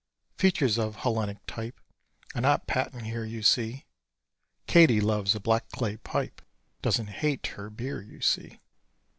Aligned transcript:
Features 0.35 0.79
of 0.79 0.95
Hellenic 1.01 1.45
type 1.45 1.79
Are 2.33 2.41
not 2.41 2.65
patent 2.65 3.03
here, 3.05 3.23
you 3.23 3.43
see. 3.43 3.85
Katie 4.65 4.99
loves 4.99 5.35
a 5.35 5.39
black 5.39 5.69
clay 5.69 5.97
pipe 5.97 6.41
Doesn't 6.81 7.09
hate 7.21 7.45
her 7.53 7.69
beer, 7.69 8.01
you 8.01 8.19
see. 8.19 8.61